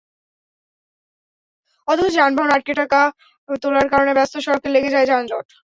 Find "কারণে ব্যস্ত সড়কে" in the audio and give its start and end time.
3.91-4.67